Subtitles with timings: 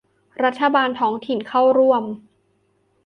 [0.43, 2.03] รัฐบาลท้องถิ่นเข้าร่วม